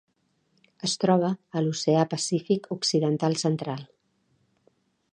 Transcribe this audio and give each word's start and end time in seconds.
Es 0.87 0.95
troba 1.03 1.29
a 1.59 1.63
l'Oceà 1.67 2.07
Pacífic 2.15 2.73
occidental 2.79 3.39
central: 3.47 3.89